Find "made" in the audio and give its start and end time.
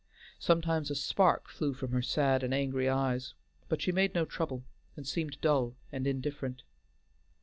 3.91-4.15